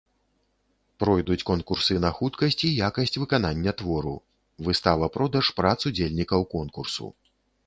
Пройдуць 1.01 1.43
конкурсы 1.49 1.97
на 2.05 2.11
хуткасць 2.17 2.57
і 2.69 2.71
якасць 2.87 3.19
выканання 3.23 3.75
твору, 3.83 4.15
выстава-продаж 4.69 5.45
прац 5.61 5.77
удзельнікаў 5.93 6.41
конкурсу. 6.57 7.05